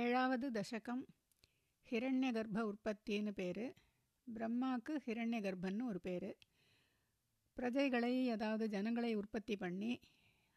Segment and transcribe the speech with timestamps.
[0.00, 1.02] ஏழாவது தசகம்
[1.90, 3.64] ஹிரண்ய கர்ப்ப உற்பத்தின்னு பேர்.
[4.26, 6.30] பிரம்மாவுக்கு ஹிரண்யகர்ப்பன்னு ஒரு பேர்.
[7.56, 9.92] பிரஜைகளை அதாவது ஜனங்களை உற்பத்தி பண்ணி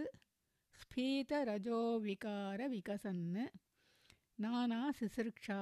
[0.80, 3.24] स्फीतरजो विकारविकसन्
[4.42, 5.58] நானா சிசிருக்ஷா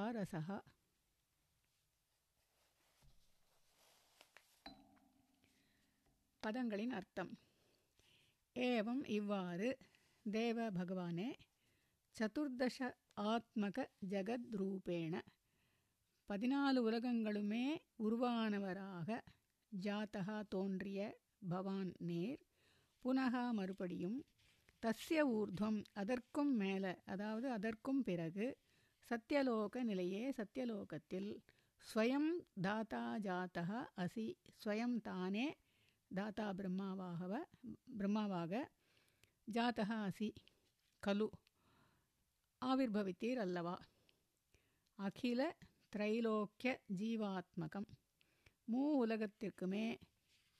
[6.43, 7.31] பதங்களின் அர்த்தம்।
[8.55, 9.67] ஏவம் இவ்வாறு
[10.25, 11.29] தேவ பகவானே
[12.15, 12.79] சதுர்தச
[13.33, 15.13] ஆத்மக ஜகத்ரூபேண
[16.29, 17.65] பதினாலு உலகங்களுமே
[18.05, 19.19] உருவானவராக
[19.71, 20.99] ஜாத்தகா தோன்றிய
[21.49, 22.41] பவான் நேர்
[23.03, 24.19] புனகா மறுபடியும்
[24.83, 28.45] தஸ்ய ஊர்துவம் அதற்கும் மேலே அதாவது அதற்கும் பிறகு
[29.09, 31.29] சத்தியலோக நிலையே சத்தியலோகத்தில்
[31.81, 32.29] ஸ்வயம்
[32.61, 34.25] தாத்தா ஜாத்தக அசி
[34.63, 35.47] ஸ்வயம் தானே
[36.11, 37.33] தாத்தா பிரம்மாவாகவ
[37.97, 38.53] பிரம்மாவாக
[39.47, 40.29] ஜாத்தக அசி
[41.03, 41.27] கலு
[42.61, 43.75] ஆவிர்பவித்தீர் அல்லவா?
[44.99, 45.41] அகில
[45.95, 47.87] திரைலோக்கிய ஜீவாத்மகம்.
[48.67, 49.85] மூ உலகத்திற்குமே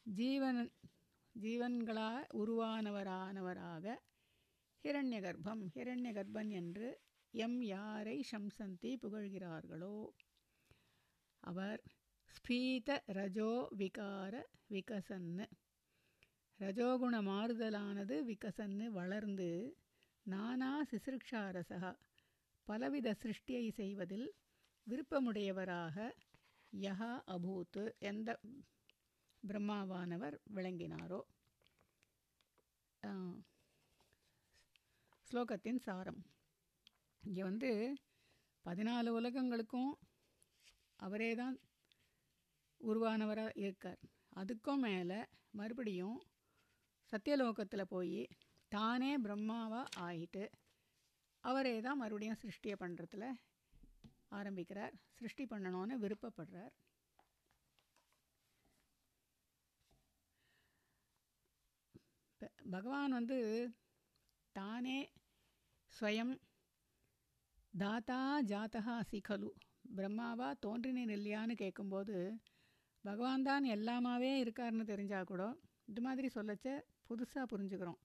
[0.06, 0.62] ஜீவன்
[1.36, 3.86] ஜீவன்களாக உருவானவரானவராக
[4.84, 6.88] ஹிரண்யகர்ப்பம் ஹிரண்யகர்ப்பன் என்று
[7.34, 9.96] எம் யாரை சம்சந்தி புகழ்கிறார்களோ?
[11.44, 11.82] அவர்
[12.36, 14.34] ஸ்பீத ரஜோ விகார
[14.70, 15.46] விகசன்னு.
[16.60, 19.78] ரஜோகுண மாறுதலானது விகசன்னு வளர்ந்து
[20.26, 21.94] நானா சிசிருக்ஷாரசகா.
[22.68, 24.28] பலவித சிருஷ்டியை செய்வதில்
[24.88, 25.98] விருப்பமுடையவராக
[26.74, 28.30] யஹா அபூத்து எந்த
[29.44, 31.22] பிரம்மாவானவர் விளங்கினாரோ?
[35.28, 36.22] ஸ்லோகத்தின் சாரம்.
[37.24, 37.70] இங்கே வந்து
[38.66, 39.92] பதினாலு உலகங்களுக்கும்
[41.06, 41.56] அவரே தான்
[42.82, 44.02] உருவானவராக இருக்கார்.
[44.42, 45.20] அதுக்கும் மேலே
[45.60, 46.20] மறுபடியும்
[47.12, 48.20] சத்தியலோகத்தில் போய்
[48.72, 50.44] தானே பிரம்மாவாக ஆயிட்டு
[51.44, 53.26] அவரே தான் மறுபடியும் சிருஷ்டியை பண்ணுறதுல
[54.40, 54.94] ஆரம்பிக்கிறார்.
[55.18, 56.74] சிருஷ்டி பண்ணணும்னு விருப்பப்படுறார்.
[62.76, 63.40] பகவான் வந்து
[64.56, 65.00] தானே
[65.94, 66.34] ஸ்வயம்
[67.80, 69.50] தாத்தா ஜாத்தகா அசி கலு.
[69.98, 72.40] பிரம்மாவா தோன்றினேன் இல்லையான்னு கேட்கும்போது
[73.02, 75.44] பகவான் தான் எல்லாமாவே இருக்காருன்னு தெரிஞ்சால் கூட
[75.86, 78.00] இது மாதிரி சொல்லச்ச புதுசாக புரிஞ்சுக்கிறோம்.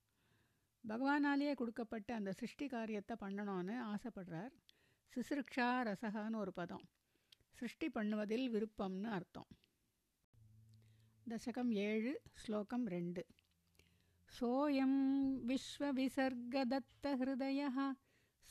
[0.88, 4.52] பகவானாலேயே கொடுக்கப்பட்ட அந்த சிருஷ்டி காரியத்தை பண்ணணும்னு ஆசைப்படுறார்.
[5.12, 6.84] சிசிருக்ஷா ரசகான்னு ஒரு பதம்.
[7.52, 9.48] சிருஷ்டி பண்ணுவதில் விருப்பம்னு அர்த்தம்.
[11.30, 13.26] தசகம் ஏழு ஸ்லோகம் ரெண்டு.
[14.40, 14.98] சோயம்
[15.48, 17.94] விஸ்வவிசர்கதத்த ஹிருதயா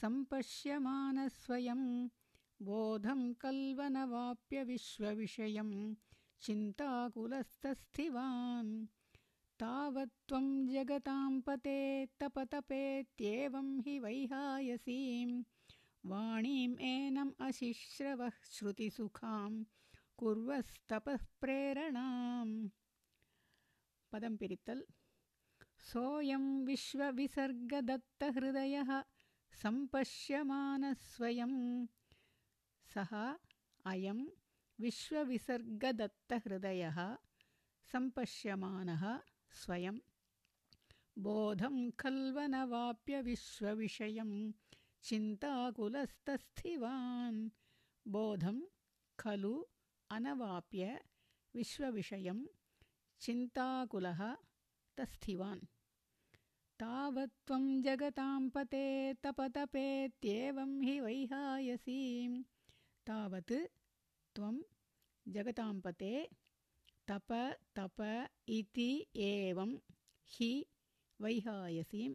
[0.01, 2.09] सम्पश्यमानस्वयं
[2.61, 5.95] बोधं कल्वनवाप्य विश्वविषयं
[6.41, 8.87] चिन्ताकुलस्थस्थिवान्।
[9.59, 15.43] तावत्त्वं जगतां पते तपतपेत्येवं हि वैहायसीं।
[16.05, 19.63] वाणीम् एनम् अशिश्रवः श्रुतिसुखां
[20.17, 22.69] कुर्वस्तपः प्रेरणाम्।
[24.11, 24.83] पदं पिरित्तल्।
[25.79, 29.03] सोऽयं विश्वविसर्गदत्तहृदयः
[29.61, 31.53] सम्पश्यमानस्वयं।
[32.93, 33.11] सः
[33.91, 34.19] अयं
[34.79, 36.97] विश्वविसर्गदत्तहृदयः
[37.91, 39.03] सम्पश्यमानः
[39.61, 39.97] स्वयं।
[41.25, 44.31] बोधं खल्वनवाप्य विश्वविषयं
[45.07, 47.39] चिन्ताकुलस्तस्थिवान्
[48.15, 48.57] बोधं
[49.19, 49.53] खलु
[50.15, 50.83] अनवाप्य
[51.55, 52.39] विश्वविषयं
[53.21, 54.21] चिन्ताकुलः
[54.97, 55.63] तस्थिवान्
[56.79, 62.43] तावत्त्वं जगतां पते तपतपेत्येवं हि वैहायसीं।
[63.07, 63.53] तावत्
[64.35, 64.57] त्वं
[65.27, 66.29] जगतां पते
[67.11, 67.33] तप
[67.75, 68.27] तप
[68.57, 69.75] इति एवं
[70.33, 70.65] हि
[71.21, 72.13] वैहायसीं।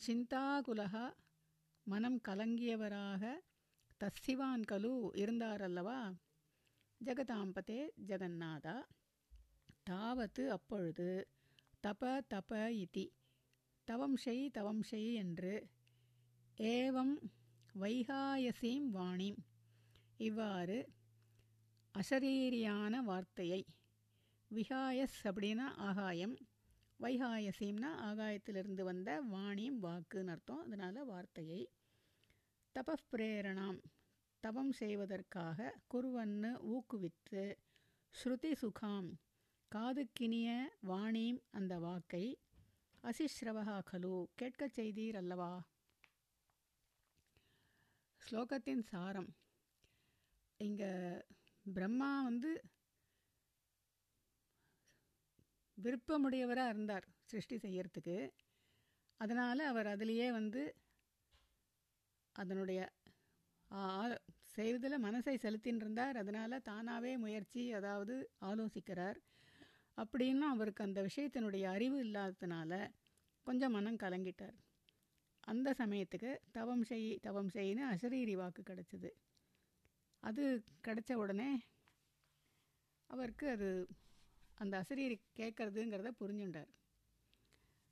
[0.00, 1.14] சிந்தாகுலக
[1.84, 3.22] மனம் கலங்கியவராக
[4.00, 6.14] தஸ்திவான் கலு இருந்தாரல்லவா?
[7.04, 8.76] ஜெகதாம்பதே ஜெகநாதா.
[9.90, 11.28] தாவத்து அப்பொழுது
[11.82, 13.06] தப தப இதி.
[13.84, 15.68] தவம் செய் தவம் செய் என்று
[16.58, 17.16] ஏவம்
[17.78, 19.40] வைகாயசீம் வாணிம்
[20.16, 20.88] இவ்வாறு
[21.94, 23.64] அசரீரியான வார்த்தையை
[24.54, 26.34] விஹாயஸ் அப்படின்னா ஆகாயம்.
[27.00, 30.58] வைகாயசீம்னா ஆகாயத்திலிருந்து வந்த வாணியும் வாக்குன்னு அர்த்தம்.
[30.58, 31.60] அதனால் வார்த்தையை.
[32.74, 33.80] தபப்பிரேரணாம்
[34.40, 35.58] தவம் செய்வதற்காக
[35.94, 37.42] குருவன்னு ஊக்குவித்து
[38.14, 39.10] ஸ்ருதி சுகாம்.
[39.72, 40.48] காதுக்கினிய
[40.88, 42.24] வாணியும் அந்த வாக்கை.
[43.04, 44.24] அசிஸ்ரவகா கலு.
[44.36, 45.52] கேட்கச் செய்தீர் அல்லவா?
[48.22, 49.30] ஸ்லோகத்தின் சாரம்.
[50.60, 50.92] இங்கே
[51.74, 52.50] பிரம்மா வந்து
[55.78, 58.16] விருப்பமுடையவராக இருந்தார் சிருஷ்டி செய்யறதுக்கு.
[59.20, 60.62] அதனால் அவர் அதிலேயே வந்து
[62.36, 62.80] அதனுடைய
[64.54, 66.16] செய்வதில் மனசை செலுத்தின்றிருந்தார்.
[66.16, 69.18] அதனால் தானாகவே முயற்சி அதாவது ஆலோசிக்கிறார்.
[69.98, 72.72] அப்படின்னு அவருக்கு அந்த விஷயத்தினுடைய அறிவு இல்லாததுனால
[73.46, 74.56] கொஞ்சம் மனம் கலங்கிட்டார்.
[75.44, 79.10] அந்த சமயத்துக்கு தவம் செய் தவம் செய்யின்னு அசரீரி வாக்கு கிடச்சிது.
[80.22, 80.44] அது
[80.86, 81.50] கிடச்ச உடனே
[83.10, 83.68] அவருக்கு அது
[84.54, 86.70] அந்த அசரீரி கேட்கறதுங்கிறத புரிஞ்சுண்டார்.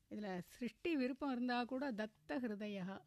[0.09, 2.99] இதில் சிருஷ்டி விருப்பம் இருந்தால் கூட தத்த ஹிருதயா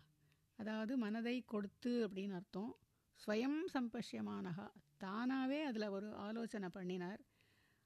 [0.59, 2.75] அதாவது மனதை கொடுத்து அப்படின்னு அர்த்தம்.
[3.19, 4.67] ஸ்வயம் சம்பஷ்யமானகா
[4.97, 7.21] தானாகவே அதில் ஒரு ஆலோசனை பண்ணினார்.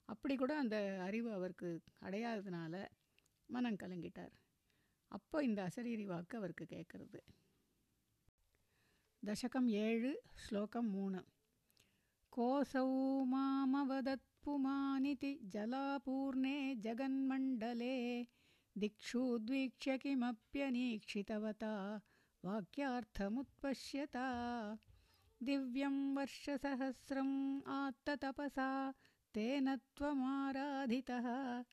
[0.06, 2.86] அப்படி கூட அந்த அறிவு அவருக்கு அடையாததுனால
[3.46, 4.34] மனம் கலங்கிட்டார்.
[5.08, 7.20] அப்போ இந்த அசரீரி வாக்கு அவருக்கு கேட்கறது.
[9.26, 11.26] தசகம் ஏழு ஸ்லோகம் மூணு.
[12.38, 12.90] கோசௌ
[13.34, 18.28] மாமவதத் पुमानिति जलापूर्णे जगन्मण्डले।
[18.78, 22.02] दिक्षुद्वीक्ष्य किमप्यनीक्षितवता।
[22.46, 24.26] वाक्यार्थमुत्पश्यता।
[25.44, 28.94] दिव्यं वर्षसहस्रम् आत्ततपसा
[29.34, 31.64] तेन त्वमाराधितः।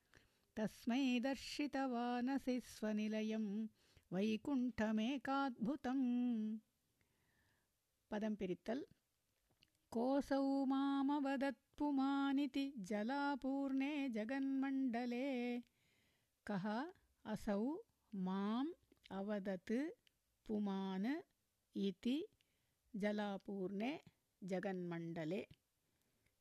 [0.56, 3.66] तस्मै दर्शितवानसि स्वनिलयं
[4.12, 6.58] वैकुण्ठमेकाद्भुतम्।
[8.10, 8.84] पदं पिरित्तल्।
[9.90, 10.64] कोऽसौ
[11.80, 15.60] मामवदत्पुमानिति जलापूर्णे जगन्मण्डले।
[16.46, 16.92] कः?
[17.24, 17.76] असौ
[18.14, 18.72] माम्
[19.10, 19.72] अवदत्
[20.46, 21.22] पुमान्
[21.76, 22.26] इति
[22.96, 24.00] जलापूर्णे
[24.44, 25.46] जगन्मण्डले।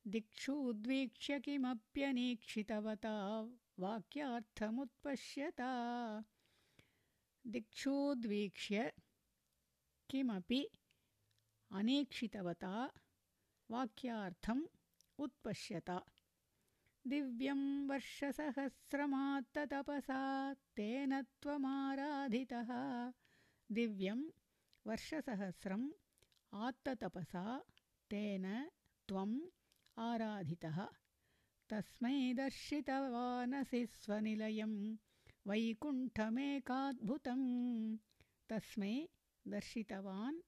[0.06, 3.14] दिक्षु उद्वीक्ष्य किमप्यनीक्षितवता?
[3.78, 5.70] वाक्यार्थमुत्पश्यता।
[7.46, 8.92] दिक्षुद्वीक्ष्य
[10.10, 10.68] किमपि
[11.70, 12.90] अनीक्षितवता?
[13.70, 14.75] वाक्यार्थम्
[15.18, 15.90] उत्पश्यत।
[17.06, 22.70] दिव्यं वर्षसहस्रमात्ततपसा तेन त्वमाराधितः।
[23.72, 24.22] दिव्यं
[24.86, 25.90] वर्षसहस्रम्
[26.54, 27.64] आत्ततपसा
[28.10, 28.70] तेन
[29.08, 29.40] त्वम्
[29.98, 30.86] आराधितः।
[31.70, 34.96] तस्मै दर्शितवानसि स्वनिलयं
[35.46, 37.42] वैकुण्ठमेकाद्भुतं
[38.50, 39.06] तस्मै
[39.48, 40.40] दर्शितवान्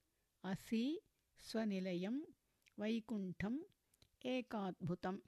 [0.44, 1.00] असि
[1.40, 2.20] स्वनिलयं
[2.78, 3.58] वैकुण्ठम्
[4.24, 5.22] ஏகாத்புதம்.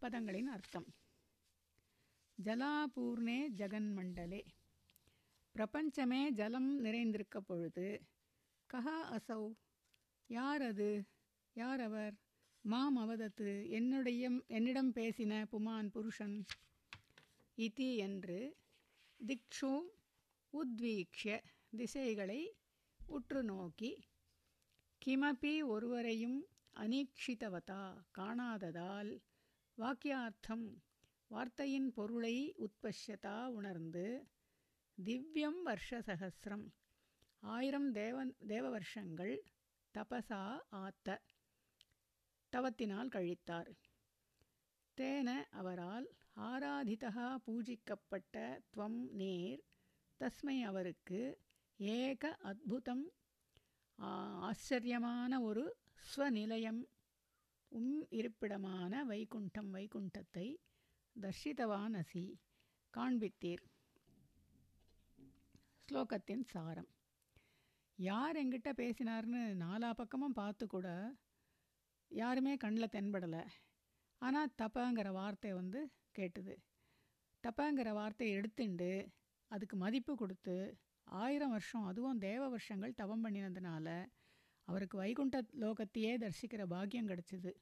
[0.00, 0.86] பதங்களின் அர்த்தம்.
[2.44, 4.46] ஜலாபூர்ணே ஜெகன்மண்டலே.
[5.50, 8.02] பிரபஞ்சமே ஜலம் நிறைந்திருக்க பொழுது
[8.74, 9.54] கஹா அசௌ.
[10.26, 11.04] யார் அது
[11.52, 12.14] யார் அவர்
[12.60, 13.68] மாம் அவதத்து.
[13.68, 16.44] என்னுடைய என்னிடம் பேசின புமான் புருஷன்.
[17.56, 18.56] இதி என்று
[19.26, 19.80] திக்ஷு
[20.52, 21.42] உத்வீக்ஷ
[21.76, 22.56] திசைகளை
[23.06, 24.04] உற்று நோக்கி
[25.06, 26.44] கிமபி ஒருவரையும்
[26.76, 29.20] அனீக்ஷிதவதா காணாததால்
[29.78, 30.64] வாக்கியார்த்தம்
[31.28, 34.26] வார்த்தையின் பொருளை உத்பஷ்யதா உணர்ந்து
[35.04, 36.66] திவ்யம் வருஷசகசிரம்
[37.38, 39.42] ஆயிரம் தேவன் தேவ வருஷங்கள்
[39.94, 41.18] தபசா ஆத்த.
[42.52, 43.72] தவத்தினால் கழித்தார்.
[44.96, 49.62] தேன அவரால் ஆராதிதா பூஜிக்கப்பட்ட துவம் நேர்
[50.20, 51.40] தஸ்மை அவருக்கு
[51.76, 53.04] ஏக அத்புதம்
[53.98, 55.76] ஆச்சரியமான ஒரு
[56.08, 56.82] ஸ்வநிலையம்
[57.68, 60.56] உம் இருப்பிடமான வைகுண்டம் வைகுண்டத்தை
[61.20, 62.24] தர்ஷிதவான் அசி
[62.94, 63.64] காண்பித்தீர்.
[65.88, 66.88] ஸ்லோகத்தின் சாரம்.
[67.96, 71.16] யார் எங்கிட்ட பேசினார்னு நாலா பக்கமும் பார்த்து கூட
[72.08, 73.44] யாருமே கண்ணில் தென்படலை.
[74.18, 76.54] ஆனால் தப்பங்கிற வார்த்தை வந்து கேட்டுது.
[77.44, 79.08] தப்பங்கிற வார்த்தையை எடுத்துண்டு
[79.50, 84.07] அதுக்கு மதிப்பு கொடுத்து ஆயிரம் வருஷம் அதுவும் தேவ வருஷங்கள் தவம் பண்ணினதுனால
[84.67, 87.53] அவருக்கு வைகுண்ட லோகத்தையே தரிசிக்கிற பாக்கியம் கிடைச்சிது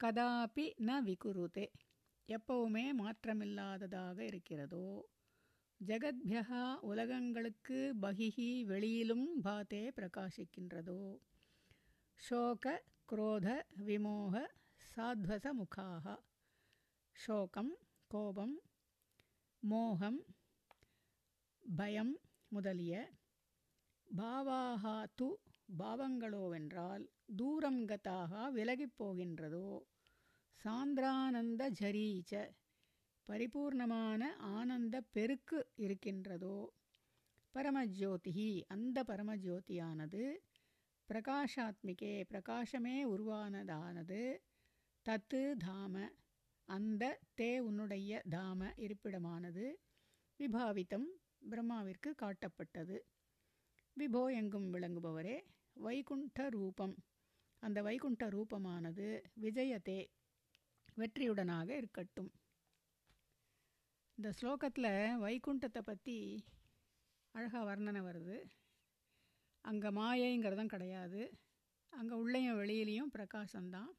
[0.00, 1.66] கதாபி ந விகுருதே.
[2.28, 4.86] எப்பவுமே மாற்றமில்லாததாக இருக்கிறதோ?
[5.80, 6.42] ஜெகத்யா
[6.80, 11.00] உலகங்களுக்கு பகிஹி வெளியிலும் பாத்தே பிரகாசிக்கின்றதோ?
[12.20, 14.34] ஷோக குரோத விமோக
[14.74, 16.16] சாத்வச முகாக.
[17.16, 17.72] ஷோகம்
[18.10, 18.56] கோபம்
[19.62, 20.20] மோகம்
[21.64, 22.14] பயம்
[22.48, 22.94] முதலிய
[24.08, 25.28] பாவாகா து
[25.78, 27.04] பாவங்களோவென்றால்
[27.36, 29.80] தூரம் கதாக விலகிப் போகின்றதோ
[30.64, 32.50] சாந்திரானந்த ஜரீச்ச
[33.28, 36.72] பரிபூர்ணமான ஆனந்த பெருக்கு இருக்கின்றதோ?
[37.54, 40.32] பரமஜோதிகி அந்த பரமஜோதியானது
[41.08, 44.38] பிரகாஷாத்மிகே பிரகாசமே உருவானதானது.
[45.06, 46.08] தத்து தாம
[46.68, 49.72] அந்த தே உன்னுடைய தாம இருப்பிடமானது
[50.40, 51.08] விபாவித்தம்
[51.50, 52.98] பிரம்மாவிற்கு காட்டப்பட்டது.
[53.96, 55.44] விபோ எங்கும் விளங்குபவரே
[55.80, 56.94] வைகுண்ட ரூபம்
[57.62, 59.06] அந்த வைகுண்ட ரூபமானது
[59.40, 60.00] விஜயத்தே
[60.96, 62.30] வெற்றியுடனாக இருக்கட்டும்.
[64.18, 64.90] இந்த ஸ்லோகத்தில்
[65.24, 66.16] வைகுண்டத்தை பற்றி
[67.34, 68.38] அழகாக வர்ணனை வருது.
[69.64, 71.22] அங்கே மாயைங்கிறதும் கிடையாது.
[71.92, 73.92] அங்கே உள்ளேயும் வெளியிலையும் பிரகாசம்தான்.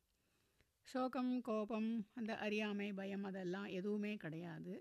[0.88, 4.76] சோகம் கோபம் அந்த அறியாமை பயம் அதெல்லாம் எதுவுமே கிடையாது.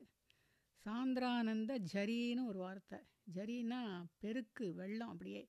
[0.87, 2.99] சாந்திரானந்த ஜரின்னு ஒரு வார்த்தை.
[3.35, 3.81] ஜரின்னா
[4.19, 5.43] பெருக்கு வெள்ளம் அப்படியே.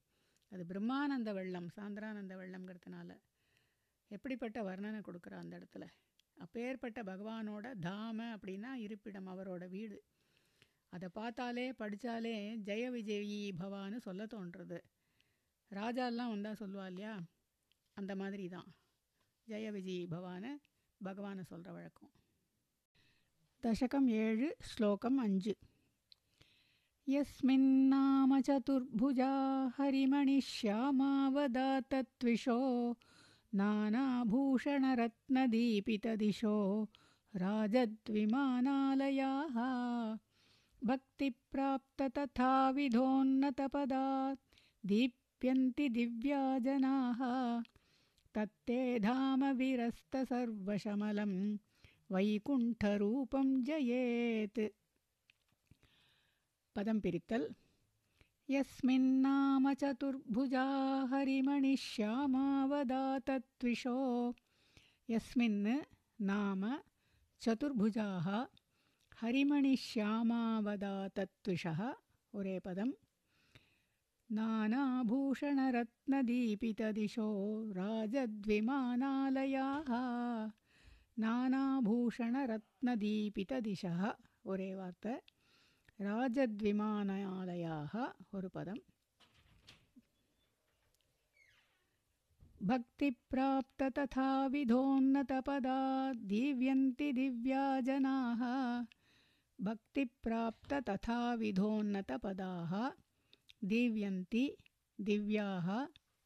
[0.51, 3.17] அது பிரம்மானந்த வெள்ளம் சாந்திரானந்த வெள்ளம்ங்கிறதுனால.
[4.08, 5.88] எப்படிப்பட்ட வர்ணனை கொடுக்குறா அந்த இடத்துல?
[6.34, 10.03] அப்பேற்பட்ட பகவானோட தாம அப்படின்னா இருப்பிடம் அவரோட வீடு.
[10.89, 14.79] அதை பார்த்தாலே படித்தாலே ஜெய விஜயி பவான்னு சொல்ல தோன்றுறது.
[15.70, 17.24] ராஜாலாம் வந்தால் சொல்லுவா இல்லையா?
[17.93, 18.74] அந்த மாதிரி தான்.
[19.48, 20.55] ஜெய விஜய் பவான
[21.03, 22.12] பகவானை சொல்கிற வழக்கம்.
[23.63, 25.58] தசகம் ஏழு ஸ்லோகம் அஞ்சு.
[27.10, 29.29] यस्मिन्नाम चतुर्भुजा
[29.77, 32.58] हरिमणिश्यामावदातत्विषो
[33.60, 36.58] नानाभूषणरत्नदीपितदिशो
[37.43, 39.58] राजद्विमानालयाः
[40.89, 44.43] भक्तिप्राप्त तथा विधोन्नतपदात्
[44.91, 47.22] दीप्यन्ति दिव्या जनाः
[48.36, 51.34] तत्ते धाम विरस्तसर्वशमलं
[52.13, 54.62] वैकुण्ठरूपं जयेत्
[56.75, 57.45] पदं पिरित्तल्।
[58.49, 60.65] यस्मिन्नाम चतुर्भुजा
[61.11, 63.97] हरिमणिश्यामावदातत्विषो
[65.09, 65.67] यस्मिन्
[66.29, 66.61] नाम
[67.43, 68.27] चतुर्भुजाः
[69.21, 71.79] हरिमणिश्यामावदातत्विषः
[72.39, 72.89] उरेपदं
[74.37, 77.27] नानाभूषणरत्नदीपितदिशो
[77.79, 79.91] राजद्विमानालयाः।
[81.23, 84.01] नानाभूषणरत्नदीपितदिशः
[84.51, 85.05] उरेवाक्त
[86.00, 87.92] வார்த்தை ராஜத்விமானாலயாக
[88.36, 88.82] ஒரு பதம்
[92.60, 95.80] भक्तिप्राप्त तथा विधोन्नतपदा
[96.30, 98.40] दीव्यन्ति दिव्या जनाः
[99.58, 102.72] भक्तिप्राप्त तथा विधोन्नतपदाः
[103.72, 104.44] दीव्यन्ति
[104.98, 105.68] दिव्याः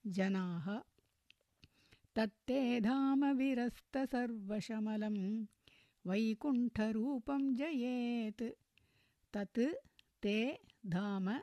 [0.04, 0.68] जनाः
[2.16, 5.18] तत्ते धाम विरस्तसर्वशमलं
[6.04, 8.42] वैकुण्ठरूपं जयेत्
[9.35, 9.73] தத்து
[10.25, 10.57] தே
[10.89, 11.39] தாம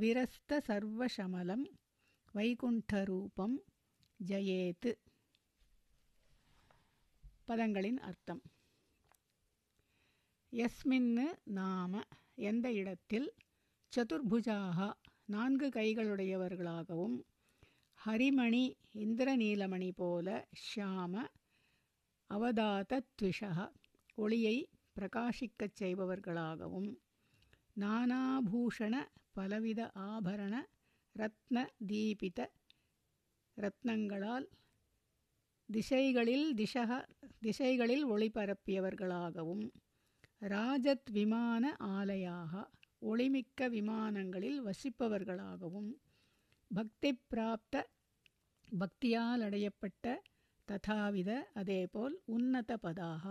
[0.00, 1.64] விரஸ்த சர்வசமலம்
[2.34, 3.54] வைகுண்டரூபம்
[4.26, 4.94] ஜயேத்து.
[7.48, 8.42] பதங்களின் அர்த்தம்.
[10.52, 12.02] எஸ்மின்னு நாம
[12.34, 13.34] எந்த இடத்தில்
[13.96, 14.92] சதுர்புஜாக
[15.24, 17.16] நான்கு கைகளுடையவர்களாகவும்
[18.06, 21.24] ஹரிமணி இந்திரநீலமணி போல ஷாம
[22.30, 23.72] அவதாத த்விஷக
[24.14, 24.68] ஒளியை
[25.00, 27.01] பிரகாஷிக்கச் செய்பவர்களாகவும்
[27.76, 28.94] நானாபூஷண
[29.32, 30.54] பலவித ஆபரண
[31.16, 31.56] ரத்ன
[31.86, 32.40] தீபித
[33.56, 34.46] ரத்னங்களால்
[35.68, 36.90] திசைகளில் திசக
[37.40, 39.64] திசைகளில் ஒளிபரப்பியவர்களாகவும்
[40.42, 42.52] ராஜத் விமான ஆலயாக
[43.02, 45.90] ஒளிமிக்க விமானங்களில் வசிப்பவர்களாகவும்
[46.70, 47.76] பக்தி பிராப்த
[48.68, 50.06] பக்தியால் அடையப்பட்ட
[50.68, 53.24] ததாவித அதேபோல் உன்னத பதாக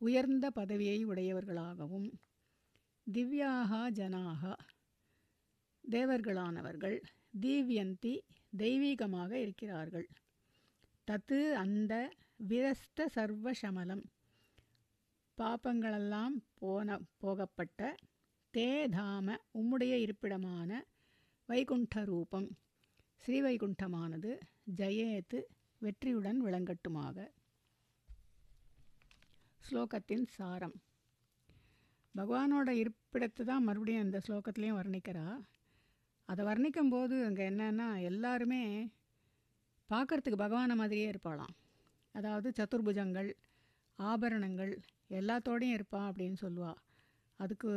[0.00, 2.08] உயர்ந்த பதவியை உடையவர்களாகவும்
[3.06, 4.56] திவ்யாகா ஜனாக
[5.90, 7.02] தேவர்களானவர்கள்
[7.40, 8.12] தீவ்யந்தி
[8.56, 10.08] தெய்வீகமாக இருக்கிறார்கள்.
[11.10, 11.92] தத்து அந்த
[12.48, 14.04] விரஸ்த சர்வசமலம்.
[15.38, 17.94] பாப்பங்களெல்லாம் போன போகப்பட்ட
[18.54, 20.80] தே தாம உம்முடைய இருப்பிடமான
[21.46, 22.48] வைகுண்ட ரூபம்
[23.24, 24.40] ஸ்ரீவைகுண்டமானது
[24.76, 25.40] ஜெயேத்து
[25.78, 27.28] வெற்றியுடன் விளங்கட்டுமாக.
[29.64, 30.76] ஸ்லோகத்தின் சாரம்.
[32.14, 35.26] பகவானோட இருப்பிடத்தை தான் மறுபடியும் இந்த ஸ்லோகத்துலேயும் வர்ணிக்கிறா.
[36.28, 38.62] அதை வர்ணிக்கும் போது அங்கே என்னென்னா எல்லாருமே
[39.90, 41.54] பார்க்குறதுக்கு பகவானை மாதிரியே இருப்பாளாம்.
[42.14, 43.30] அதாவது சதுர்புஜங்கள்
[43.98, 44.72] ஆபரணங்கள்
[45.18, 46.80] எல்லாத்தோடையும் இருப்பா அப்படின்னு சொல்லுவாள்
[47.40, 47.70] அதுக்கு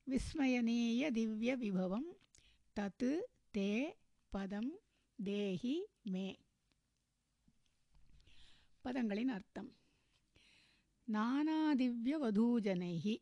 [0.07, 2.05] विस्मयनीयदिव्यविभवं
[2.77, 3.05] तत्
[3.55, 3.70] ते
[4.33, 4.68] பதம்
[5.18, 5.77] தேஹி
[6.12, 6.27] மே
[8.85, 9.70] பதங்களின் அர்த்தம்
[11.09, 13.14] நானாதிவ்ய வதூஜனைகி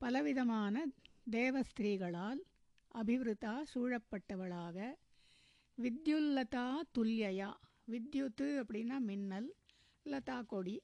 [0.00, 0.84] பலவிதமான
[1.30, 2.40] தேவஸ்திரீகளால்
[2.94, 4.76] அபிவிருத்தா சூழப்பட்டவளாக
[5.77, 7.53] வித்யுல்லதா துல்யயா
[7.91, 9.55] வித்யுத்து அப்படின்னா மின்னல்
[10.05, 10.81] லதா கொடி.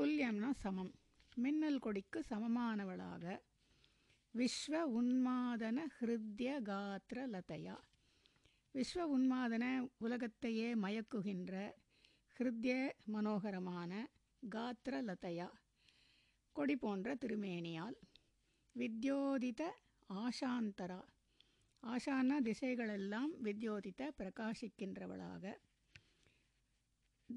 [0.00, 0.94] துல்லியம்னா சமம்.
[1.34, 3.38] மின்னல் கொடிக்கு சமமானவளாக.
[4.34, 7.76] விஸ்வ உன்மாதன ஹிருத்ய காத்திர லதையா.
[8.74, 11.74] விஸ்வ உன்மாதன உலகத்தையே மயக்குகின்ற
[12.38, 14.06] ஹிருத்ய மனோகரமான
[14.48, 15.50] காத்திர லதையா.
[16.52, 17.96] கொடி போன்ற திருமேனியால்.
[18.78, 19.62] வித்யோதித
[20.08, 21.02] ஆஷாந்தரா.
[21.86, 25.54] ஆஷான திசைகளெல்லாம் வித்யோதித்த பிரகாசிக்கின்றவளாக.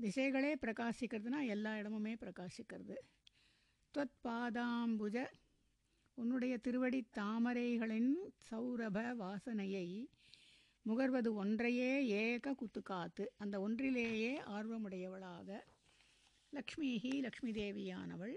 [0.01, 2.95] திசைகளே பிரகாசிக்கிறதுனா எல்லா இடமுமே பிரகாசிக்கிறது.
[3.93, 5.25] துவத் பாதாம்புஜ
[6.13, 8.13] உன்னுடைய திருவடி தாமரைகளின்
[8.51, 10.05] சௌரப வாசனையை
[10.85, 15.59] முகர்வது ஒன்றையே ஏக குத்துக்காத்து அந்த ஒன்றிலேயே ஆர்வமுடையவளாக.
[16.51, 18.35] லக்ஷ்மிஹி லக்ஷ்மி தேவியானவள்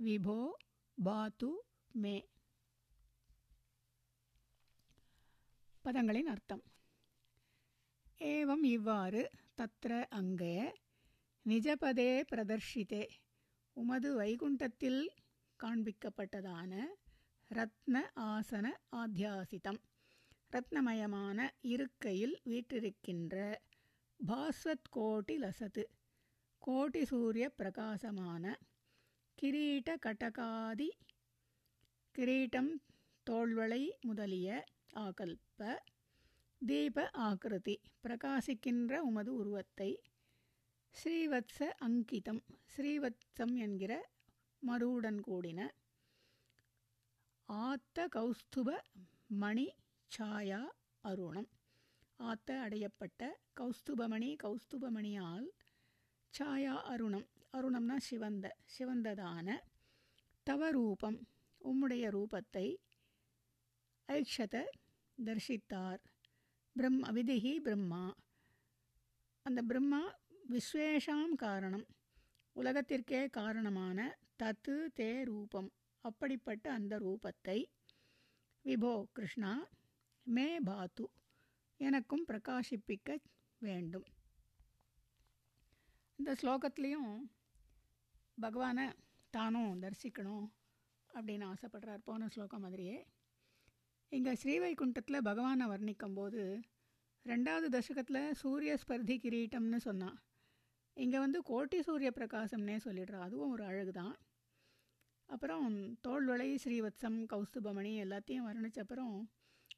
[0.00, 0.58] विभो
[0.98, 1.48] பாத்து
[1.94, 2.14] மே
[5.84, 6.62] பதங்களின் அர்த்தம்
[8.30, 9.22] ஏவம் இவ்வாறு
[9.60, 10.54] தத்ர அங்கே
[11.46, 13.02] நிஜபதே பிரதர்ஷித்தே
[13.76, 15.02] உமது வைகுண்டத்தில்
[15.63, 16.73] காண்பிக்கப்பட்டதான
[17.51, 17.95] ரத்ன
[18.27, 19.79] ஆசன ஆத்தியாசிதம்.
[20.51, 23.35] ரத்னமயமான இருக்கையில் வீற்றிருக்கின்ற
[24.19, 25.83] பாஸ்வத் கோட்டி லசத்து
[26.61, 28.43] கோட்டி சூரிய பிரகாசமான
[29.37, 30.89] கிரீட கடகாதி
[32.15, 32.71] கிரீட்டம்
[33.27, 34.49] தோள்வளை முதலிய
[34.97, 35.59] ஆகல்ப
[36.61, 39.89] தீப ஆக்கிருதி பிரகாசிக்கின்ற உமது உருவத்தை
[40.95, 42.41] ஸ்ரீவத்ச அங்கிதம்
[42.73, 43.93] ஸ்ரீவத்சம் என்கிற
[44.67, 45.69] மருவுடன் கூடின
[47.49, 48.69] ஆத்த கௌஸ்துப
[49.27, 49.67] மணி
[50.17, 50.61] சாயா
[51.01, 51.49] அருணம்.
[52.19, 55.47] ஆத்த அடையப்பட்ட கௌஸ்துபமணி கௌஸ்துபமணியால்
[56.33, 57.27] சாயா அருணம்.
[57.53, 59.57] அருணம்னா சிவந்த சிவந்ததான
[60.43, 61.27] தவ ரூபம்
[61.61, 62.67] உம்முடைய ரூபத்தை
[64.07, 64.63] ஐக்ஷத
[65.17, 66.01] தரிசித்தார்
[66.75, 68.15] பிரம் விதிகி பிரம்மா.
[69.43, 70.01] அந்த பிரம்மா
[70.49, 71.85] விஸ்வேஷாம் காரணம்.
[72.55, 75.69] உலகத்திற்கே காரணமான தத்து தே ரூபம்.
[76.03, 77.57] அப்படிப்பட்ட அந்த ரூபத்தை
[78.65, 79.51] விபோ கிருஷ்ணா
[80.35, 81.05] மே பாத்து
[81.79, 83.09] எனக்கும் பிரகாசிப்பிக்க
[83.61, 84.07] வேண்டும்.
[86.19, 87.13] இந்த ஸ்லோகத்துலேயும்
[88.37, 88.85] பகவானை
[89.33, 90.47] தானும் தரிசிக்கணும்
[91.09, 92.01] அப்படின்னு ஆசைப்படுறார்.
[92.07, 92.97] போன ஸ்லோகம் மாதிரியே.
[94.11, 96.41] இங்கே ஸ்ரீவைகுண்டத்தில் பகவானை வர்ணிக்கும் போது
[97.25, 100.17] ரெண்டாவது தசகத்தில் சூரிய ஸ்பர்தி கிரீட்டம்னு சொன்னான்.
[100.97, 103.19] இங்கே வந்து கோட்டி சூரிய பிரகாசம்னே சொல்லிடுறா.
[103.27, 104.13] அதுவும் ஒரு அழகு தான்
[105.30, 109.28] அப்புறம் தோல்வளை ஸ்ரீவத்சம் கௌஸ்துபமணி எல்லாத்தையும் வர்ணிச்சப்புறம்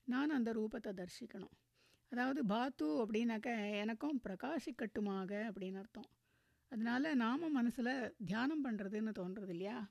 [0.05, 1.57] நான் அந்த ரூபத்தை தரிசிக்கணும்
[2.13, 6.11] அதாவது பாத்து அப்படின்னாக்க எனக்கும் பிரகாசிக்கட்டுமாக அப்படின்னு அர்த்தம்
[6.73, 9.89] அதனால நாமும் மனசில் தியானம் பண்ணுறதுன்னு தோன்றது இல்லையா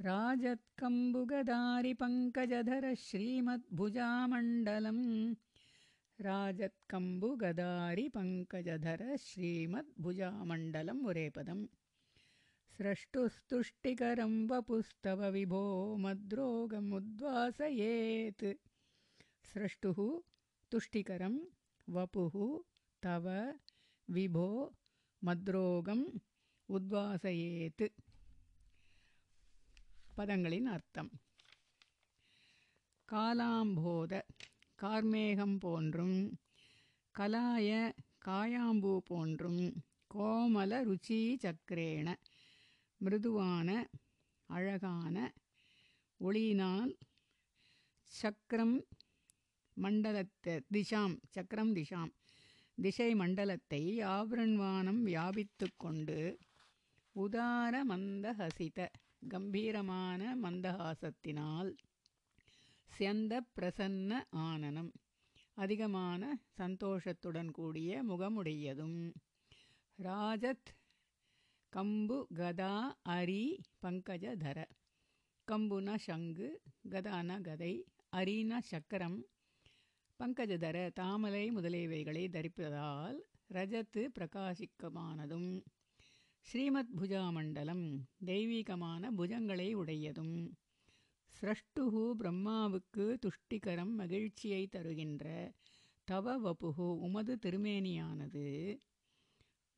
[0.08, 5.04] राजत्कम्बुगदारिपङ्कजधर श्रीमद्भुजामण्डलम्
[6.19, 11.63] राजत्कम्बुगदारिपङ्कजधर श्रीमद्भुजामण्डलम् ஒரே பதம்
[12.79, 15.63] स्रष्टुस्तुष्टिकरं वपुस्तव विभो
[16.03, 18.45] मद्रोगमुद्वासयेत्
[19.45, 19.97] स्रष्टुः
[20.71, 21.35] तुष्टिकरं
[21.87, 22.35] वपुः
[23.03, 23.25] तव
[24.07, 24.45] विभो
[25.21, 26.05] मद्रोगम्
[26.69, 27.83] उद्वासयेत्
[30.17, 31.11] பதங்களின் அர்த்தம்
[33.09, 34.13] காலாம்போத
[34.78, 36.18] கார்மேகம் போன்றும்
[37.14, 37.70] கலாய
[38.26, 39.62] காயாம்பூ போன்றும்
[40.10, 42.08] கோமல ருச்சி சக்கரேன
[43.00, 43.68] மிருதுவான
[44.50, 45.16] அழகான
[46.20, 46.92] ஒளியினால்
[48.12, 48.76] சக்கரம்
[49.76, 52.12] மண்டலத்தை திஷாம் சக்கரம் திஷாம்
[52.78, 56.18] திசை மண்டலத்தை ஆவரண்வானம் வியாபித்து கொண்டு
[57.16, 58.78] உதார மந்தஹசித
[59.28, 61.70] கம்பீரமான மந்தஹாசத்தினால்
[62.96, 64.92] செந்த பிரசன்ன ஆனனம்.
[65.54, 69.14] அதிகமான சந்தோஷத்துடன் கூடிய முகமுடையதும்.
[70.02, 70.70] ராஜத்
[71.76, 74.64] கம்பு கதா அரி பங்கஜதர
[75.50, 79.24] கம்புன சங்கு கதான கதை அரின சக்கரம்.
[80.18, 83.18] பங்கஜதர தாமலை முதலியவைகளை தரிப்பதால்
[83.52, 85.62] ரஜத்து பிரகாசிக்கமானதும்.
[86.40, 90.50] ஸ்ரீமத் புஜாமண்டலம் தெய்வீகமான புஜங்களை உடையதும்.
[91.34, 95.24] சிரஷ்டுகு பிரம்மாவுக்கு துஷ்டிகரம் மகிழ்ச்சியை தருகின்ற
[96.08, 98.44] தவ வபுகு உமது திருமேனியானது.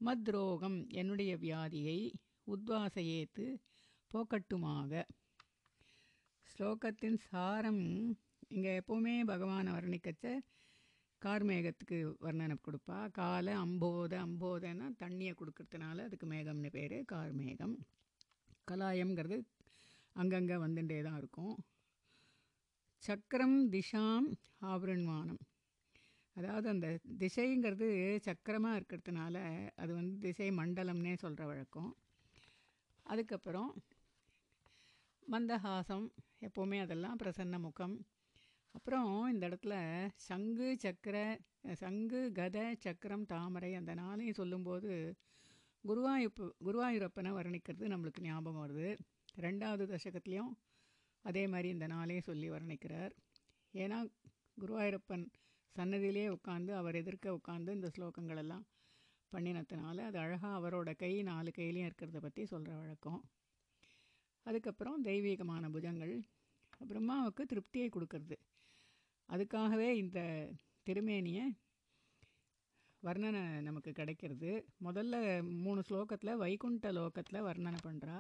[0.01, 1.99] மத்ரோகம் என்னுடைய வியாதியை
[2.47, 3.47] உத்வாசையேத்து
[4.11, 5.03] போக்கட்டுமாக.
[6.51, 7.83] ஸ்லோகத்தின் சாரம்
[8.49, 10.27] இங்கே எப்போவுமே பகவானை வர்ணிக்கச்ச
[11.23, 12.99] கார்மேகத்துக்கு வர்ணனை கொடுப்பா.
[13.11, 17.77] கால அம்போத அம்போதன்னா தண்ணியை கொடுக்கறதுனால அதுக்கு மேகம்னு பேர் கார்மேகம்.
[18.71, 19.39] கலாயம்ங்கிறது
[20.21, 21.55] அங்கங்கே வந்துட்டே தான் இருக்கும்.
[23.03, 24.29] சக்கரம் திஷாம்
[24.73, 25.43] ஆவரண்வானம்
[26.37, 26.87] அதாவது அந்த
[27.21, 27.89] திசைங்கிறது
[28.27, 29.37] சக்கரமாக இருக்கிறதுனால
[29.83, 31.91] அது வந்து திசை மண்டலம்னே சொல்கிற வழக்கம்.
[33.07, 33.71] அதுக்கப்புறம்
[35.27, 36.07] மந்தஹாசம்
[36.47, 37.97] எப்போவுமே அதெல்லாம் பிரசன்ன முகம்.
[38.75, 39.75] அப்புறம் இந்த இடத்துல
[40.29, 41.17] சங்கு சக்கர
[41.83, 44.91] சங்கு கதை சக்கரம் தாமரை அந்த நாளையும் சொல்லும்போது
[45.85, 48.91] குருவாயூப்பு குருவாயூரப்பனை வர்ணிக்கிறது நம்மளுக்கு ஞாபகம் வருது.
[49.45, 50.53] ரெண்டாவது தசகத்துலேயும்
[51.25, 53.13] அதே மாதிரி இந்த நாளே சொல்லி வர்ணிக்கிறார்.
[53.75, 53.99] ஏன்னா
[54.61, 55.27] குருவாயூரப்பன்
[55.77, 58.65] சன்னதியிலே உட்காந்து அவர் எதிர்க்க உட்காந்து இந்த ஸ்லோகங்கள் எல்லாம்
[59.33, 63.21] பண்ணினத்தினால அது அழகாக அவரோட கை நாலு கையிலையும் இருக்கிறத பற்றி சொல்கிற வழக்கம்.
[64.47, 66.15] அதுக்கப்புறம் தெய்வீகமான புஜங்கள்
[66.91, 68.37] பிரம்மாவுக்கு திருப்தியை கொடுக்கறது.
[69.29, 70.19] அதுக்காகவே இந்த
[70.87, 71.47] திருமேனியை
[73.03, 74.51] வர்ணனை நமக்கு கிடைக்கிறது.
[74.85, 75.17] முதல்ல
[75.65, 78.17] மூணு ஸ்லோகத்தில் வைகுண்ட லோகத்தில் வர்ணனை பண்ணுறா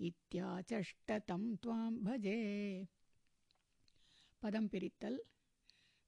[0.00, 2.88] इत्याचष्टतं त्वां भजे।
[4.42, 5.18] पदं पिरित्तल्।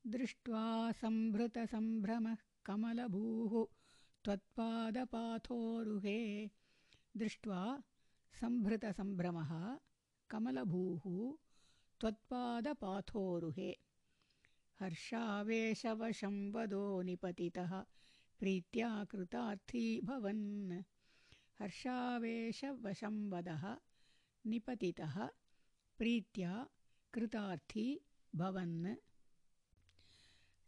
[0.07, 3.77] दृष्ट्वा सम्भृतसम्भ्रमः कमलभूः
[4.25, 6.51] त्वत्पादपाथोरुहे।
[7.17, 7.83] दृष्ट्वा
[8.41, 9.79] सम्भृतसम्भ्रमः
[10.31, 11.37] कमलभूः
[12.01, 13.77] त्वत्पादपाथोरुहे।
[14.81, 17.81] हर्षावेशवशं वदो निपतितः
[18.39, 20.73] प्रीत्या कृतार्थी भवन्।
[21.61, 23.77] हर्षावेशवशं वदः
[24.47, 25.27] निपतितः
[25.99, 26.69] प्रीत्या
[27.13, 28.01] कृतार्थी
[28.37, 28.95] भवन्।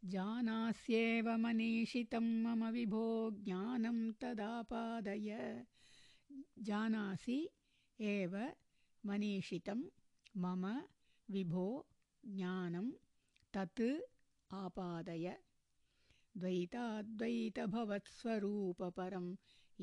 [0.05, 5.65] जानास्येव मनीषितं मम विभो ज्ञानं तदापादय।
[6.59, 7.49] जानासि
[8.01, 8.53] एव
[9.07, 9.83] मनीषितं
[10.37, 10.83] मम
[11.32, 11.66] विभो
[12.24, 12.88] ज्ञानं
[13.54, 13.82] तत्
[14.52, 15.28] आपादय
[16.36, 19.30] द्वैताद्वैतभवत्स्वरूपपरम्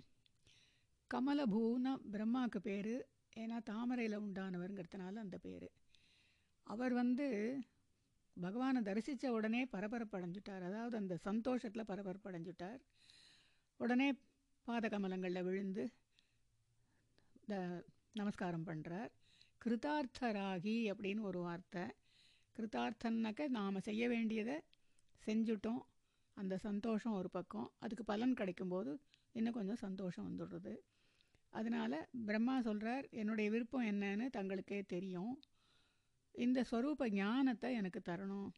[1.14, 2.96] கமலபூன பிரம்மாவுக்கு பேர்
[3.38, 5.68] ஏன்னா தாமரையில் உண்டானவருங்கிறதுனால அந்த பேர்.
[6.64, 7.28] அவர் வந்து
[8.38, 12.80] பகவானை தரிசித்த உடனே பரபரப்பு அடைஞ்சிட்டார் அதாவது அந்த சந்தோஷத்தில் பரபரப்பு அடைஞ்சிட்டார்
[13.80, 14.10] உடனே
[14.68, 15.86] பாதகமலங்களில் விழுந்து
[17.48, 19.12] த நமஸ்காரம் பண்ணுறார்
[19.66, 21.86] கிருதார்த்தராகி அப்படின்னு ஒரு வார்த்தை.
[22.56, 24.58] கிருதார்த்தன்னாக்க நாம் செய்ய வேண்டியதை
[25.28, 25.84] செஞ்சுட்டோம்.
[26.38, 27.72] அந்த சந்தோஷம் ஒரு பக்கம்.
[27.80, 28.98] அதுக்கு பலன் கிடைக்கும்போது
[29.32, 30.78] இன்னும் கொஞ்சம் சந்தோஷம் வந்துடுறது.
[31.50, 35.40] அதனால் பிரம்மா சொல்கிறார் என்னுடைய விருப்பம் என்னன்னு தங்களுக்கே தெரியும்.
[36.32, 38.50] இந்த ஸ்வரூப ஞானத்தை எனக்கு தரணும்.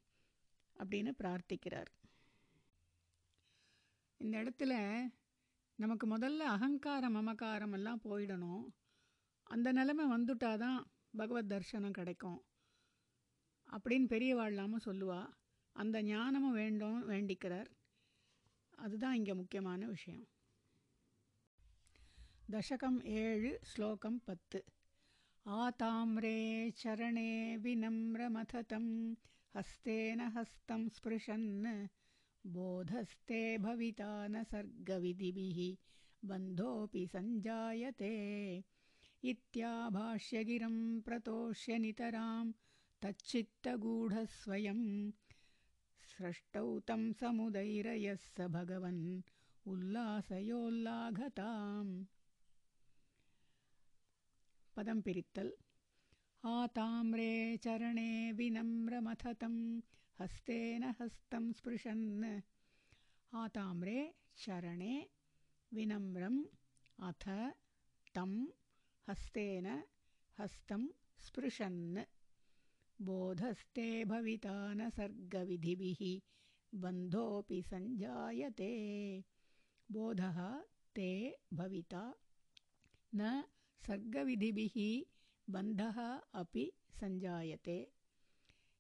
[0.77, 1.91] அப்படின்னு பிரார்த்திக்கிறார்.
[4.17, 4.73] இந்த இடத்துல
[5.75, 8.65] நமக்கு முதல்ல அகங்காரம் மமக்காரம் எல்லாம் போயிடணும்.
[9.43, 10.83] அந்த நிலைமை வந்துட்டாதான்
[11.17, 12.43] பகவத் தர்சனம் கிடைக்கும்.
[13.71, 15.37] அப்படின்னு பெரியவாழ்லாமல் சொல்லுவாள்
[15.76, 17.70] அந்த ஞானமும் வேண்டும் வேண்டிக்கிறார்
[18.78, 20.24] அதுதான் இங்கே முக்கியமான விஷயம்
[22.54, 24.58] தசகம் ஏழு ஸ்லோகம் பத்து
[25.46, 28.84] आताम्रे चरणे विनम्रमथतं
[29.54, 31.66] हस्तेन हस्तं स्पृशन्
[32.44, 35.58] बोधस्ते भविता न सर्गविधिभिः
[36.22, 38.14] बन्धोऽपि सञ्जायते
[39.22, 42.44] इत्याभाष्यगिरं प्रतोष्य नितरां
[43.02, 44.80] तच्चित्तगूढस्वयं
[46.19, 49.21] स्रष्टौ तं समुदैरयः स भगवन्
[49.67, 52.05] उल्लासयोल्लाघताम्।
[54.75, 55.51] पदं पिरित्तल्।
[56.45, 59.81] आताम्रे चरणे विनम्रमथतं
[60.19, 62.41] हस्तेन हस्तं स्पृशन्।
[63.33, 65.05] आताम्रे चरणे
[65.73, 66.43] विनम्रम्
[66.99, 67.53] अथ
[68.15, 68.47] तं
[69.09, 69.83] हस्तेन
[70.39, 70.87] हस्तं
[71.19, 71.97] स्पृशन्
[73.01, 76.01] बोधस्ते भविता न सर्गविधिभिः
[76.79, 78.71] बन्धोऽपि सञ्जायते।
[79.91, 80.39] बोधः
[80.95, 82.03] ते भविता
[83.15, 83.43] न
[83.87, 84.77] सर्गविधिभिः
[85.53, 85.99] बन्धः
[86.41, 87.77] अपि सञ्जायते।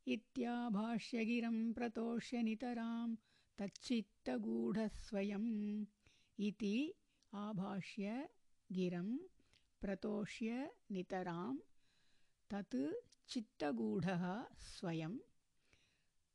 [0.07, 3.15] इत्याभाष्यगिरं प्रतोष्य नितरां
[3.57, 5.49] तच्चित्तगूढस्वयम्
[6.39, 6.93] इति
[7.33, 8.29] आभाष्य
[8.71, 9.17] गिरं
[9.81, 11.57] प्रतोष्य नितरां
[12.50, 12.76] तत्
[13.30, 14.24] चित्तगूढः
[14.70, 15.14] स्वयं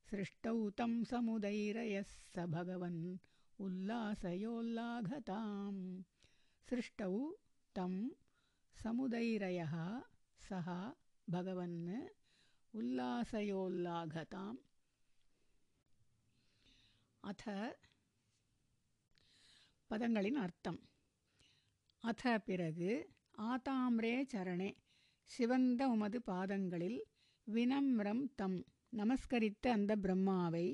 [0.07, 3.01] सृष्टौ तं समुदैरयः स भगवन्
[3.59, 4.63] उल्लासयोल्लाघताम्
[6.67, 7.13] सृष्टौ
[7.75, 7.93] तं
[8.75, 9.75] समुदैरयः
[10.39, 10.67] सः
[11.27, 11.77] भगवन्
[12.73, 14.59] उल्लासयोल्लाघताम्
[17.23, 17.43] अथ
[19.91, 20.77] பதங்களின் அர்த்தம்
[22.03, 22.89] அத பிறகு
[23.51, 24.67] ஆதாம்ரே சரணே
[25.30, 27.00] சிவந்த உமது பாதங்களில்
[27.46, 28.58] வினம்ரம் தம்.
[28.96, 30.66] நமஸ்கரித்த அந்த பிரம்மாவை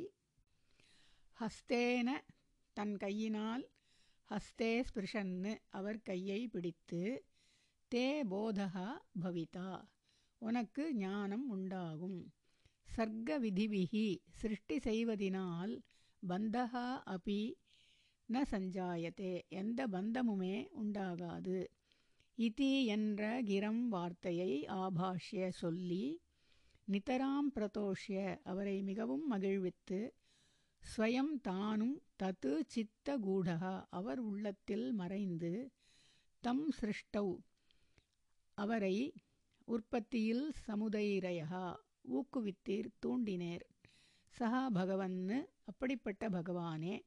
[1.40, 2.08] ஹஸ்தேன
[2.76, 3.64] தன் கையினால்
[4.30, 7.02] ஹஸ்தே ஸ்பிருஷன்னு அவர் கையை பிடித்து
[7.90, 8.88] தே போதகா
[9.22, 9.70] பவிதா.
[10.42, 12.20] உனக்கு ஞானம் உண்டாகும்.
[12.88, 15.74] சர்க்க விதிவிகி சிருஷ்டி செய்வதினால்
[16.22, 17.40] பந்தகா அபி
[18.28, 19.32] ந சஞ்சாயத்தே.
[19.48, 21.56] எந்த பந்தமுமே உண்டாகாது.
[22.40, 26.20] இதி என்ற கிரம் வார்த்தையை ஆபாஷ்ய சொல்லி
[26.88, 30.14] நிதராம் பிரதோஷ்ய அவரை மிகவும் மகிழ்வித்து
[30.82, 35.72] ஸ்வயம் தானும் தத்து சித்த கூடகா அவர் உள்ளத்தில் மறைந்து
[36.40, 37.38] தம் சிருஷ்டௌ
[38.54, 39.12] அவரை
[39.64, 41.76] உற்பத்தியில் சமுதைரையா
[42.12, 43.66] ஊக்குவித்தீர் தூண்டினேர்.
[44.38, 47.04] சஹா பகவன்னு அப்படிப்பட்ட பகவானே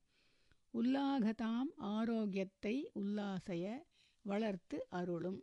[0.74, 3.86] உல்லாகதாம் ஆரோக்கியத்தை உல்லாசைய
[4.26, 5.42] வளர்த்து அருளும்.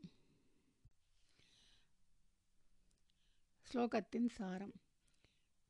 [3.66, 4.72] ஸ்லோகத்தின் சாரம்.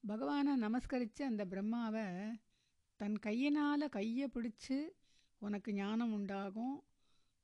[0.05, 2.05] பகவானை நமஸ்கரித்து அந்த பிரம்மாவை
[2.97, 4.79] தன் கையினால் கையை பிடிச்சி
[5.39, 6.77] உனக்கு ஞானம் உண்டாகும்.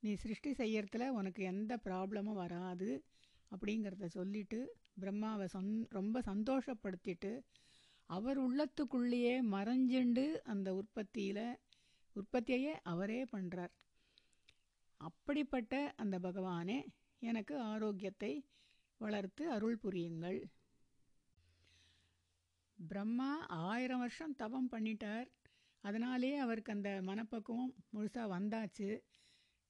[0.02, 3.04] நீ சிருஷ்டி செய்யறதுல உனக்கு எந்த ப்ராப்ளமும் வராது
[3.50, 4.60] அப்படிங்கிறத சொல்லிட்டு
[5.00, 7.32] பிரம்மாவை சொந் ரொம்ப சந்தோஷப்படுத்திட்டு
[8.10, 11.58] அவர் உள்ளத்துக்குள்ளேயே மறைஞ்சுண்டு அந்த உற்பத்தியில்
[12.16, 13.74] உற்பத்தியையே அவரே பண்ணுறார்
[14.96, 16.86] அப்படிப்பட்ட அந்த பகவானே
[17.20, 18.44] எனக்கு ஆரோக்கியத்தை
[18.98, 20.38] வளர்த்து அருள் புரியுங்கள்.
[22.78, 25.28] பிரம்மா ஆயிரம் வருஷம் தவம் பண்ணிட்டார்.
[25.80, 29.00] அதனாலே அவருக்கு அந்த மனப்பக்குவம் முழுசாக வந்தாச்சு.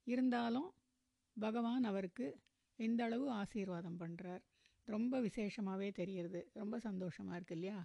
[0.05, 0.75] இருந்தாலும்
[1.37, 2.41] பகவான் அவருக்கு
[2.77, 4.43] இந்த அளவு ஆசீர்வாதம் பண்ணுறார்
[4.85, 7.85] ரொம்ப விசேஷமாகவே தெரிகிறது ரொம்ப சந்தோஷமாக இருக்கு இல்லையா?